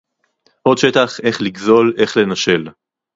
עוד 0.61 0.77
שטח, 0.77 1.19
איך 1.27 1.41
לגזול, 1.41 1.93
איך 1.97 2.17
לנשל 2.17 2.69